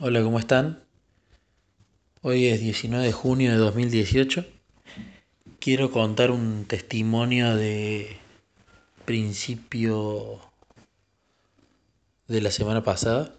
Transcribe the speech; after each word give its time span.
Hola, 0.00 0.24
¿cómo 0.24 0.40
están? 0.40 0.82
Hoy 2.20 2.46
es 2.46 2.58
19 2.58 3.04
de 3.06 3.12
junio 3.12 3.52
de 3.52 3.58
2018. 3.58 4.44
Quiero 5.60 5.92
contar 5.92 6.32
un 6.32 6.64
testimonio 6.64 7.54
de 7.54 8.16
principio 9.04 10.40
de 12.26 12.40
la 12.40 12.50
semana 12.50 12.82
pasada. 12.82 13.36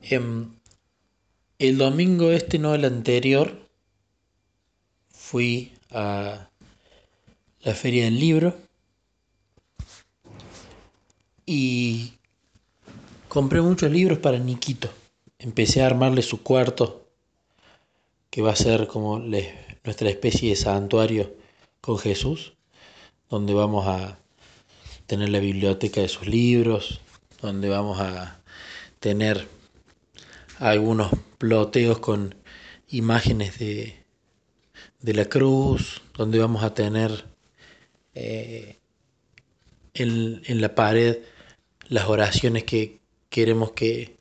Em, 0.00 0.56
el 1.60 1.78
domingo 1.78 2.32
este, 2.32 2.58
no 2.58 2.74
el 2.74 2.84
anterior, 2.84 3.68
fui 5.08 5.72
a 5.90 6.50
la 7.60 7.74
feria 7.74 8.06
del 8.06 8.18
libro 8.18 8.58
y 11.44 11.95
compré 13.36 13.60
muchos 13.60 13.90
libros 13.90 14.16
para 14.16 14.38
Niquito. 14.38 14.88
Empecé 15.38 15.82
a 15.82 15.86
armarle 15.86 16.22
su 16.22 16.42
cuarto, 16.42 17.06
que 18.30 18.40
va 18.40 18.52
a 18.52 18.56
ser 18.56 18.86
como 18.86 19.18
nuestra 19.18 20.08
especie 20.08 20.48
de 20.48 20.56
santuario 20.56 21.36
con 21.82 21.98
Jesús, 21.98 22.54
donde 23.28 23.52
vamos 23.52 23.86
a 23.88 24.18
tener 25.04 25.28
la 25.28 25.38
biblioteca 25.38 26.00
de 26.00 26.08
sus 26.08 26.26
libros, 26.26 27.02
donde 27.42 27.68
vamos 27.68 28.00
a 28.00 28.40
tener 29.00 29.46
algunos 30.58 31.10
ploteos 31.36 31.98
con 31.98 32.36
imágenes 32.88 33.58
de, 33.58 34.02
de 35.02 35.12
la 35.12 35.26
cruz, 35.26 36.00
donde 36.14 36.38
vamos 36.38 36.62
a 36.62 36.72
tener 36.72 37.26
eh, 38.14 38.78
en, 39.92 40.40
en 40.46 40.62
la 40.62 40.74
pared 40.74 41.18
las 41.90 42.06
oraciones 42.06 42.64
que 42.64 43.04
queremos 43.36 43.72
que 43.72 44.16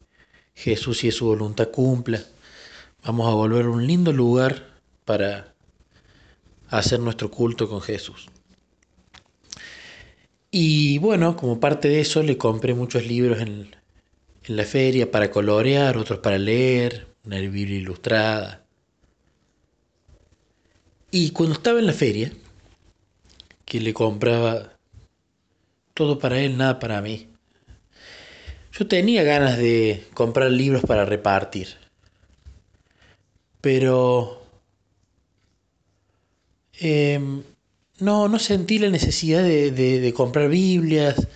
Jesús 0.55 1.05
y 1.05 1.11
su 1.11 1.27
voluntad 1.27 1.69
cumpla. 1.69 2.21
Vamos 3.01 3.31
a 3.31 3.33
volver 3.33 3.63
a 3.63 3.69
un 3.69 3.87
lindo 3.87 4.11
lugar 4.11 4.73
para 5.05 5.55
hacer 6.67 6.99
nuestro 6.99 7.31
culto 7.31 7.69
con 7.69 7.79
Jesús. 7.79 8.27
Y 10.51 10.97
bueno, 10.97 11.37
como 11.37 11.61
parte 11.61 11.87
de 11.87 12.01
eso 12.01 12.23
le 12.23 12.37
compré 12.37 12.73
muchos 12.73 13.07
libros 13.07 13.39
en, 13.39 13.73
en 14.43 14.55
la 14.57 14.65
feria 14.65 15.09
para 15.09 15.31
colorear, 15.31 15.95
otros 15.97 16.19
para 16.19 16.37
leer, 16.37 17.07
una 17.23 17.39
Biblia 17.39 17.77
ilustrada. 17.77 18.65
Y 21.09 21.31
cuando 21.31 21.55
estaba 21.55 21.79
en 21.79 21.85
la 21.85 21.93
feria, 21.93 22.33
que 23.63 23.79
le 23.79 23.93
compraba 23.93 24.73
todo 25.93 26.19
para 26.19 26.37
él, 26.41 26.57
nada 26.57 26.79
para 26.79 27.01
mí, 27.01 27.29
yo 28.77 28.87
tenía 28.87 29.23
ganas 29.23 29.57
de 29.57 30.05
comprar 30.13 30.51
libros 30.51 30.83
para 30.83 31.05
repartir, 31.05 31.77
pero 33.61 34.45
em, 36.79 37.43
no, 37.99 38.27
no 38.27 38.37
sentí 38.39 38.77
la 38.77 38.89
necesidad 38.89 39.43
de, 39.43 39.71
de 39.71 40.13
comprar 40.13 40.49
Biblias. 40.49 41.27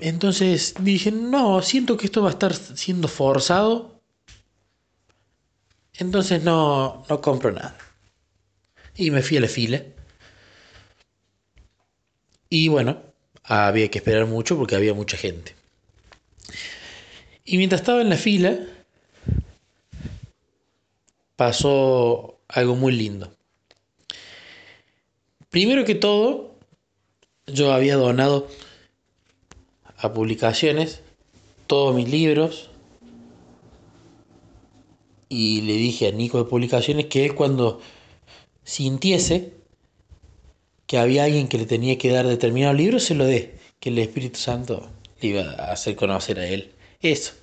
Entonces 0.00 0.74
dije, 0.80 1.10
no, 1.10 1.62
siento 1.62 1.96
que 1.96 2.06
esto 2.06 2.22
va 2.22 2.28
a 2.28 2.32
estar 2.32 2.54
siendo 2.54 3.08
forzado. 3.08 4.00
Entonces 5.94 6.42
no, 6.42 7.04
no 7.08 7.20
compro 7.20 7.52
nada. 7.52 7.78
Y 8.96 9.10
me 9.10 9.22
fui 9.22 9.38
a 9.38 9.40
la 9.40 9.48
fila. 9.48 9.82
Y 12.50 12.68
bueno, 12.68 13.02
había 13.42 13.90
que 13.90 13.98
esperar 13.98 14.26
mucho 14.26 14.56
porque 14.56 14.76
había 14.76 14.94
mucha 14.94 15.16
gente. 15.16 15.54
Y 17.44 17.58
mientras 17.58 17.82
estaba 17.82 18.00
en 18.00 18.08
la 18.08 18.16
fila, 18.16 18.58
pasó 21.36 22.38
algo 22.48 22.74
muy 22.74 22.92
lindo. 22.92 23.32
Primero 25.50 25.84
que 25.84 25.94
todo, 25.94 26.54
yo 27.46 27.72
había 27.72 27.96
donado 27.96 28.48
a 29.98 30.12
publicaciones 30.12 31.02
todos 31.66 31.94
mis 31.94 32.08
libros 32.08 32.70
y 35.28 35.62
le 35.62 35.74
dije 35.74 36.08
a 36.08 36.12
Nico 36.12 36.38
de 36.38 36.44
Publicaciones 36.44 37.06
que 37.06 37.24
él 37.24 37.34
cuando 37.34 37.80
sintiese 38.64 39.52
que 40.86 40.98
había 40.98 41.24
alguien 41.24 41.48
que 41.48 41.58
le 41.58 41.66
tenía 41.66 41.98
que 41.98 42.10
dar 42.10 42.26
determinado 42.26 42.74
libro, 42.74 43.00
se 43.00 43.14
lo 43.14 43.24
dé, 43.24 43.58
que 43.80 43.88
el 43.88 43.98
Espíritu 43.98 44.38
Santo 44.38 44.88
le 45.20 45.28
iba 45.28 45.42
a 45.42 45.72
hacer 45.72 45.96
conocer 45.96 46.38
a 46.38 46.46
él. 46.46 46.72
Eso. 47.04 47.34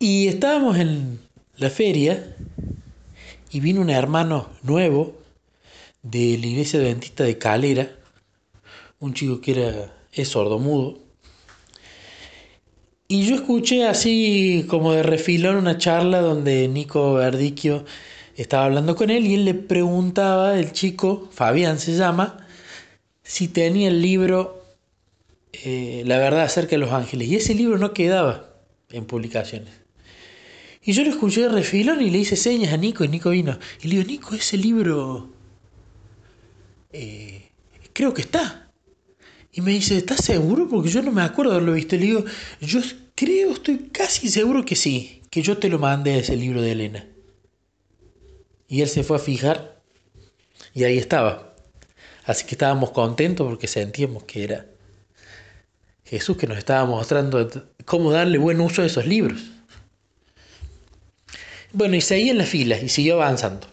Y 0.00 0.26
estábamos 0.26 0.76
en 0.76 1.20
la 1.56 1.70
feria 1.70 2.36
y 3.52 3.60
vino 3.60 3.80
un 3.80 3.90
hermano 3.90 4.48
nuevo 4.64 5.16
de 6.02 6.36
la 6.36 6.46
iglesia 6.46 6.80
adventista 6.80 7.22
de 7.22 7.38
Calera, 7.38 7.92
un 8.98 9.14
chico 9.14 9.40
que 9.40 9.52
era 9.52 9.94
es 10.12 10.30
sordomudo. 10.30 10.98
Y 13.06 13.24
yo 13.24 13.36
escuché 13.36 13.86
así 13.86 14.66
como 14.68 14.94
de 14.94 15.04
refilón 15.04 15.54
una 15.54 15.78
charla 15.78 16.20
donde 16.22 16.66
Nico 16.66 17.14
Verdicchio 17.14 17.84
estaba 18.36 18.64
hablando 18.64 18.96
con 18.96 19.10
él 19.10 19.28
y 19.28 19.34
él 19.34 19.44
le 19.44 19.54
preguntaba, 19.54 20.58
el 20.58 20.72
chico, 20.72 21.28
Fabián 21.30 21.78
se 21.78 21.94
llama, 21.94 22.48
si 23.22 23.46
tenía 23.46 23.86
el 23.86 24.02
libro 24.02 24.57
eh, 25.52 26.02
la 26.06 26.18
verdad 26.18 26.42
acerca 26.42 26.70
de 26.70 26.78
los 26.78 26.92
ángeles. 26.92 27.28
Y 27.28 27.36
ese 27.36 27.54
libro 27.54 27.78
no 27.78 27.92
quedaba 27.92 28.54
en 28.90 29.04
publicaciones. 29.04 29.74
Y 30.82 30.92
yo 30.92 31.04
lo 31.04 31.10
escuché 31.10 31.42
de 31.42 31.48
refilón 31.48 32.00
y 32.00 32.10
le 32.10 32.18
hice 32.18 32.36
señas 32.36 32.72
a 32.72 32.76
Nico 32.76 33.04
y 33.04 33.08
Nico 33.08 33.30
vino. 33.30 33.58
Y 33.82 33.88
le 33.88 33.96
digo, 33.96 34.08
Nico, 34.08 34.34
ese 34.34 34.56
libro 34.56 35.30
eh, 36.92 37.50
creo 37.92 38.14
que 38.14 38.22
está. 38.22 38.70
Y 39.52 39.60
me 39.60 39.72
dice, 39.72 39.96
¿estás 39.96 40.24
seguro? 40.24 40.68
Porque 40.68 40.88
yo 40.88 41.02
no 41.02 41.12
me 41.12 41.22
acuerdo 41.22 41.52
de 41.52 41.56
haberlo 41.56 41.74
visto. 41.74 41.96
le 41.96 42.02
digo, 42.02 42.24
yo 42.60 42.80
creo, 43.14 43.52
estoy 43.52 43.90
casi 43.92 44.28
seguro 44.28 44.64
que 44.64 44.76
sí, 44.76 45.22
que 45.30 45.42
yo 45.42 45.58
te 45.58 45.68
lo 45.68 45.78
mandé 45.78 46.18
ese 46.18 46.36
libro 46.36 46.62
de 46.62 46.72
Elena. 46.72 47.06
Y 48.68 48.82
él 48.82 48.88
se 48.88 49.02
fue 49.02 49.16
a 49.16 49.20
fijar 49.20 49.80
y 50.74 50.84
ahí 50.84 50.98
estaba. 50.98 51.54
Así 52.24 52.44
que 52.44 52.54
estábamos 52.54 52.90
contentos 52.90 53.46
porque 53.48 53.66
sentíamos 53.66 54.24
que 54.24 54.44
era 54.44 54.66
Jesús 56.08 56.38
que 56.38 56.46
nos 56.46 56.56
estaba 56.56 56.86
mostrando 56.86 57.50
cómo 57.84 58.10
darle 58.10 58.38
buen 58.38 58.60
uso 58.62 58.80
a 58.80 58.86
esos 58.86 59.06
libros. 59.06 59.42
Bueno, 61.72 61.96
y 61.96 62.00
seguí 62.00 62.30
en 62.30 62.38
la 62.38 62.46
fila 62.46 62.78
y 62.78 62.88
siguió 62.88 63.16
avanzando. 63.16 63.66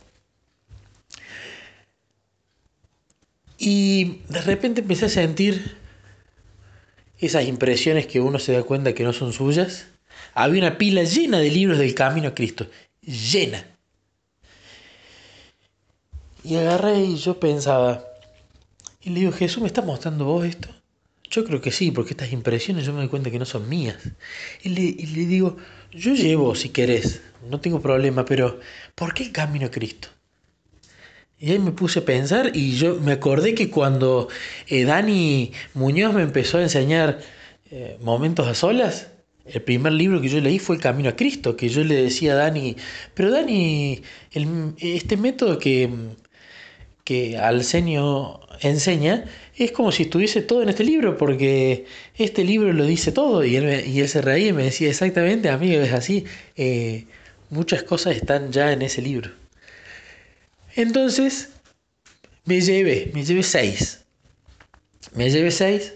Y 3.57 4.19
de 4.27 4.41
repente 4.41 4.81
empecé 4.81 5.05
a 5.05 5.09
sentir 5.09 5.77
esas 7.19 7.45
impresiones 7.45 8.05
que 8.05 8.19
uno 8.19 8.37
se 8.37 8.51
da 8.51 8.63
cuenta 8.63 8.93
que 8.93 9.05
no 9.05 9.13
son 9.13 9.31
suyas. 9.31 9.87
Había 10.33 10.61
una 10.61 10.77
pila 10.77 11.03
llena 11.03 11.39
de 11.39 11.49
libros 11.49 11.77
del 11.77 11.95
camino 11.95 12.27
a 12.27 12.35
Cristo, 12.35 12.67
llena. 13.01 13.65
Y 16.43 16.57
agarré 16.57 16.99
y 16.99 17.15
yo 17.15 17.39
pensaba, 17.39 18.03
y 18.99 19.11
le 19.11 19.21
digo, 19.21 19.31
Jesús, 19.31 19.61
¿me 19.61 19.67
estás 19.67 19.85
mostrando 19.85 20.25
vos 20.25 20.45
esto? 20.45 20.74
Yo 21.35 21.43
creo 21.43 21.59
que 21.59 21.71
sí, 21.71 21.91
porque 21.91 22.11
estas 22.11 22.31
impresiones 22.31 22.85
yo 22.85 22.93
me 22.93 22.99
doy 22.99 23.09
cuenta 23.09 23.29
que 23.29 23.39
no 23.39 23.43
son 23.43 23.67
mías. 23.67 23.97
Y 24.63 24.69
le, 24.69 25.25
digo, 25.25 25.57
yo 25.91 26.13
llevo 26.13 26.55
si 26.55 26.69
querés, 26.69 27.21
no 27.49 27.59
tengo 27.59 27.81
problema, 27.81 28.23
pero 28.23 28.61
¿por 28.95 29.13
qué 29.13 29.23
el 29.23 29.31
camino 29.33 29.65
a 29.65 29.69
Cristo? 29.69 30.07
Y 31.37 31.51
ahí 31.51 31.59
me 31.59 31.73
puse 31.73 31.99
a 31.99 32.05
pensar 32.05 32.51
y 32.53 32.77
yo 32.77 32.95
me 33.01 33.11
acordé 33.11 33.53
que 33.53 33.69
cuando 33.69 34.29
eh, 34.67 34.85
Dani 34.85 35.51
Muñoz 35.73 36.13
me 36.13 36.21
empezó 36.21 36.59
a 36.59 36.63
enseñar 36.63 37.19
eh, 37.69 37.97
momentos 38.01 38.47
a 38.47 38.55
solas, 38.55 39.09
el 39.45 39.61
primer 39.61 39.91
libro 39.91 40.21
que 40.21 40.29
yo 40.29 40.39
leí 40.39 40.57
fue 40.57 40.77
El 40.77 40.81
Camino 40.81 41.09
a 41.09 41.17
Cristo, 41.17 41.57
que 41.57 41.67
yo 41.67 41.83
le 41.83 41.95
decía 41.95 42.31
a 42.31 42.35
Dani, 42.37 42.77
pero 43.13 43.29
Dani, 43.29 44.01
este 44.79 45.17
método 45.17 45.59
que, 45.59 45.89
que 47.05 47.37
Alcenio 47.37 48.41
enseña, 48.61 49.25
es 49.55 49.71
como 49.71 49.91
si 49.91 50.03
estuviese 50.03 50.41
todo 50.41 50.63
en 50.63 50.69
este 50.69 50.83
libro, 50.83 51.17
porque 51.17 51.85
este 52.17 52.43
libro 52.43 52.73
lo 52.73 52.83
dice 52.83 53.11
todo. 53.13 53.45
Y 53.45 53.55
él, 53.55 53.87
y 53.87 54.01
él 54.01 54.09
se 54.09 54.21
reía 54.21 54.47
y 54.47 54.53
me 54.53 54.63
decía, 54.63 54.89
exactamente, 54.89 55.49
amigo, 55.49 55.81
es 55.81 55.93
así. 55.93 56.25
Eh, 56.57 57.05
muchas 57.51 57.83
cosas 57.83 58.17
están 58.17 58.51
ya 58.51 58.73
en 58.73 58.81
ese 58.81 59.01
libro. 59.01 59.31
Entonces, 60.75 61.51
me 62.43 62.59
llevé, 62.59 63.11
me 63.13 63.23
llevé 63.23 63.43
seis. 63.43 64.01
Me 65.13 65.29
llevé 65.29 65.51
seis. 65.51 65.93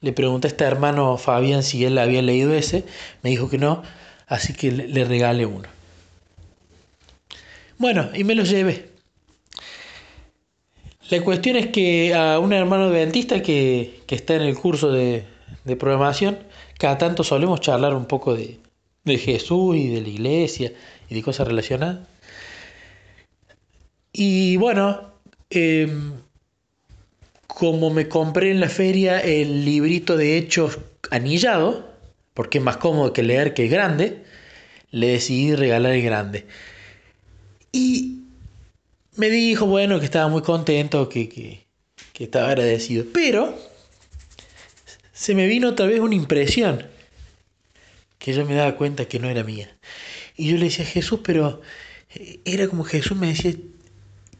Le 0.00 0.12
pregunté 0.12 0.46
a 0.46 0.50
este 0.50 0.64
hermano 0.64 1.18
Fabián 1.18 1.62
si 1.64 1.84
él 1.84 1.98
había 1.98 2.22
leído 2.22 2.54
ese. 2.54 2.84
Me 3.22 3.30
dijo 3.30 3.50
que 3.50 3.58
no, 3.58 3.82
así 4.28 4.52
que 4.52 4.70
le, 4.70 4.86
le 4.86 5.04
regalé 5.04 5.46
uno. 5.46 5.68
Bueno, 7.76 8.10
y 8.14 8.22
me 8.22 8.36
los 8.36 8.48
llevé. 8.48 8.93
La 11.10 11.22
cuestión 11.22 11.56
es 11.56 11.66
que 11.68 12.14
a 12.14 12.38
un 12.38 12.52
hermano 12.52 12.90
dentista 12.90 13.42
que, 13.42 14.00
que 14.06 14.14
está 14.14 14.36
en 14.36 14.42
el 14.42 14.56
curso 14.56 14.90
de, 14.90 15.24
de, 15.64 15.76
programación, 15.76 16.38
cada 16.78 16.96
tanto 16.96 17.24
solemos 17.24 17.60
charlar 17.60 17.94
un 17.94 18.06
poco 18.06 18.34
de, 18.34 18.58
de, 19.04 19.18
Jesús 19.18 19.76
y 19.76 19.88
de 19.88 20.00
la 20.00 20.08
iglesia 20.08 20.72
y 21.10 21.14
de 21.14 21.22
cosas 21.22 21.46
relacionadas. 21.46 22.08
Y 24.12 24.56
bueno, 24.56 25.12
eh, 25.50 25.88
como 27.46 27.90
me 27.90 28.08
compré 28.08 28.50
en 28.50 28.60
la 28.60 28.68
feria 28.68 29.20
el 29.20 29.64
librito 29.64 30.16
de 30.16 30.38
hechos 30.38 30.78
anillado, 31.10 31.86
porque 32.32 32.58
es 32.58 32.64
más 32.64 32.78
cómodo 32.78 33.12
que 33.12 33.22
leer 33.22 33.52
que 33.52 33.64
el 33.64 33.68
grande, 33.68 34.24
le 34.90 35.08
decidí 35.08 35.54
regalar 35.54 35.92
el 35.92 36.02
grande. 36.02 36.46
Y 37.72 38.23
me 39.16 39.30
dijo, 39.30 39.66
bueno, 39.66 39.98
que 39.98 40.04
estaba 40.06 40.28
muy 40.28 40.42
contento, 40.42 41.08
que, 41.08 41.28
que, 41.28 41.66
que 42.12 42.24
estaba 42.24 42.48
agradecido. 42.48 43.04
Pero 43.12 43.56
se 45.12 45.34
me 45.34 45.46
vino 45.46 45.68
otra 45.70 45.86
vez 45.86 46.00
una 46.00 46.14
impresión, 46.14 46.86
que 48.18 48.32
yo 48.32 48.44
me 48.44 48.54
daba 48.54 48.76
cuenta 48.76 49.06
que 49.06 49.18
no 49.18 49.28
era 49.28 49.44
mía. 49.44 49.76
Y 50.36 50.50
yo 50.50 50.56
le 50.56 50.64
decía, 50.64 50.84
Jesús, 50.84 51.20
pero 51.22 51.62
eh, 52.14 52.40
era 52.44 52.68
como 52.68 52.84
Jesús 52.84 53.16
me 53.16 53.28
decía 53.28 53.54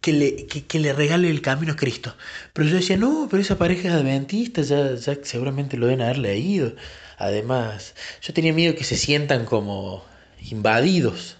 que 0.01 0.13
le, 0.13 0.47
que, 0.47 0.67
que 0.67 0.81
le 0.81 0.93
regale 0.93 1.31
el 1.31 1.41
camino 1.41 1.73
a 1.73 1.77
Cristo. 1.77 2.15
Pero 2.53 2.69
yo 2.69 2.77
decía, 2.77 2.97
no, 2.97 3.29
pero 3.31 3.43
esa 3.43 3.57
pareja 3.57 3.89
es 3.89 3.95
adventista, 3.95 4.63
ya, 4.63 4.95
ya 4.97 5.17
seguramente 5.23 5.77
lo 5.77 5.87
deben 5.87 6.03
haber 6.03 6.19
leído. 6.19 6.75
Además, 7.17 7.95
yo 8.21 8.35
tenía 8.35 8.53
miedo 8.53 8.75
que 8.75 8.85
se 8.85 8.97
sientan 8.97 9.45
como 9.47 10.05
invadidos. 10.51 11.39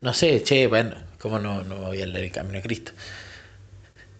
No 0.00 0.12
sé, 0.12 0.42
che, 0.42 0.66
bueno, 0.66 0.96
¿cómo 1.22 1.38
no, 1.38 1.62
no 1.62 1.76
voy 1.76 2.02
a 2.02 2.06
leer 2.06 2.24
el 2.24 2.32
camino 2.32 2.58
a 2.58 2.62
Cristo? 2.62 2.90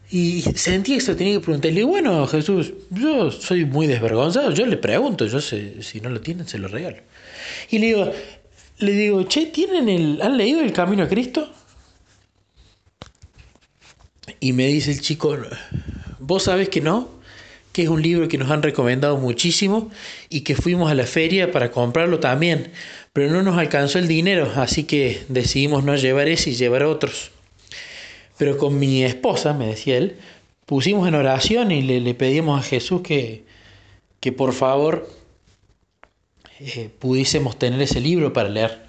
Y 0.08 0.42
sentí 0.54 0.96
que 0.98 1.14
tenía 1.14 1.34
que 1.34 1.40
preguntarle, 1.40 1.82
bueno, 1.84 2.26
Jesús, 2.26 2.72
yo 2.90 3.30
soy 3.30 3.64
muy 3.64 3.86
desvergonzado, 3.86 4.52
yo 4.52 4.66
le 4.66 4.76
pregunto, 4.76 5.26
yo 5.26 5.40
sé, 5.40 5.82
si 5.82 6.00
no 6.00 6.10
lo 6.10 6.20
tienen, 6.20 6.46
se 6.46 6.58
lo 6.58 6.68
regalo. 6.68 6.98
Y 7.70 7.78
le 7.78 7.86
digo, 7.86 8.12
le 8.78 8.92
digo, 8.92 9.22
che, 9.24 9.46
¿tienen 9.46 9.88
el, 9.88 10.22
¿han 10.22 10.36
leído 10.36 10.60
el 10.60 10.72
camino 10.72 11.02
a 11.02 11.08
Cristo? 11.08 11.52
Y 14.38 14.52
me 14.52 14.66
dice 14.66 14.92
el 14.92 15.00
chico, 15.00 15.36
vos 16.20 16.44
sabés 16.44 16.68
que 16.68 16.80
no, 16.82 17.21
que 17.72 17.82
es 17.82 17.88
un 17.88 18.02
libro 18.02 18.28
que 18.28 18.38
nos 18.38 18.50
han 18.50 18.62
recomendado 18.62 19.16
muchísimo 19.16 19.90
y 20.28 20.42
que 20.42 20.54
fuimos 20.54 20.90
a 20.90 20.94
la 20.94 21.06
feria 21.06 21.50
para 21.50 21.70
comprarlo 21.70 22.20
también, 22.20 22.70
pero 23.12 23.32
no 23.32 23.42
nos 23.42 23.58
alcanzó 23.58 23.98
el 23.98 24.08
dinero, 24.08 24.50
así 24.56 24.84
que 24.84 25.24
decidimos 25.28 25.84
no 25.84 25.96
llevar 25.96 26.28
ese 26.28 26.50
y 26.50 26.54
llevar 26.54 26.84
otros. 26.84 27.30
Pero 28.38 28.58
con 28.58 28.78
mi 28.78 29.04
esposa, 29.04 29.54
me 29.54 29.66
decía 29.66 29.96
él, 29.96 30.16
pusimos 30.66 31.08
en 31.08 31.14
oración 31.14 31.70
y 31.70 31.82
le, 31.82 32.00
le 32.00 32.14
pedimos 32.14 32.60
a 32.60 32.62
Jesús 32.62 33.02
que, 33.02 33.44
que 34.20 34.32
por 34.32 34.52
favor 34.52 35.08
eh, 36.60 36.90
pudiésemos 36.98 37.58
tener 37.58 37.80
ese 37.82 38.00
libro 38.00 38.32
para 38.32 38.48
leer. 38.48 38.82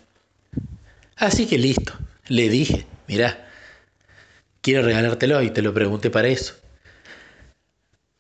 Así 1.15 1.45
que 1.45 1.57
listo, 1.57 1.94
le 2.27 2.50
dije, 2.50 2.86
mira, 3.07 3.47
quiero 4.62 4.83
regalártelo 4.83 5.41
y 5.41 5.50
te 5.50 5.62
lo 5.62 5.74
pregunté 5.74 6.09
para 6.09 6.27
eso. 6.27 6.53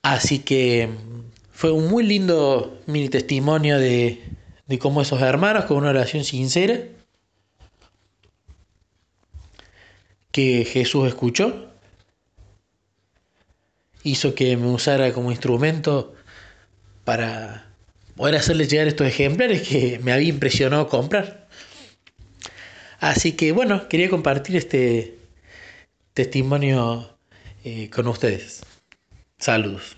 Así 0.03 0.39
que 0.39 0.89
fue 1.51 1.71
un 1.71 1.87
muy 1.87 2.03
lindo 2.03 2.79
mini 2.87 3.09
testimonio 3.09 3.79
de, 3.79 4.21
de 4.67 4.77
cómo 4.77 5.01
esos 5.01 5.21
hermanos, 5.21 5.65
con 5.65 5.77
una 5.77 5.89
oración 5.89 6.25
sincera, 6.25 6.79
que 10.31 10.65
Jesús 10.65 11.07
escuchó, 11.07 11.69
hizo 14.03 14.35
que 14.35 14.57
me 14.57 14.67
usara 14.67 15.13
como 15.13 15.31
instrumento 15.31 16.13
para 17.05 17.67
poder 18.17 18.35
hacerles 18.35 18.69
llegar 18.69 18.87
estos 18.87 19.07
ejemplares 19.07 19.65
que 19.65 19.99
me 20.03 20.11
había 20.11 20.29
impresionado 20.29 20.89
comprar. 20.89 21.47
Así 22.99 23.33
que 23.33 23.53
bueno, 23.53 23.87
quería 23.87 24.09
compartir 24.09 24.57
este 24.57 25.17
testimonio 26.13 27.15
eh, 27.63 27.89
con 27.89 28.07
ustedes. 28.07 28.63
Saludos. 29.43 29.97